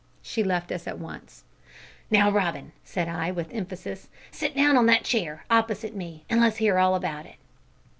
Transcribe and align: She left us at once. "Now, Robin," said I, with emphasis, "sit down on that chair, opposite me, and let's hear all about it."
She 0.23 0.43
left 0.43 0.71
us 0.71 0.87
at 0.87 0.97
once. 0.97 1.43
"Now, 2.09 2.31
Robin," 2.31 2.71
said 2.83 3.07
I, 3.07 3.29
with 3.29 3.53
emphasis, 3.53 4.09
"sit 4.31 4.55
down 4.55 4.75
on 4.75 4.87
that 4.87 5.03
chair, 5.03 5.45
opposite 5.47 5.95
me, 5.95 6.25
and 6.27 6.41
let's 6.41 6.57
hear 6.57 6.79
all 6.79 6.95
about 6.95 7.27
it." 7.27 7.35